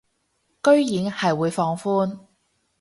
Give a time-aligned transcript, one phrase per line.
[0.63, 2.21] 居然係會放寬